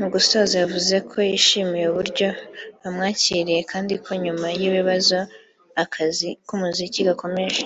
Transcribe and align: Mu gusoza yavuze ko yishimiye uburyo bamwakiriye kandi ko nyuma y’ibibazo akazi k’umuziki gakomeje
Mu 0.00 0.06
gusoza 0.14 0.54
yavuze 0.62 0.94
ko 1.10 1.16
yishimiye 1.28 1.86
uburyo 1.88 2.28
bamwakiriye 2.80 3.60
kandi 3.72 3.94
ko 4.04 4.10
nyuma 4.24 4.46
y’ibibazo 4.60 5.18
akazi 5.82 6.28
k’umuziki 6.46 7.00
gakomeje 7.08 7.60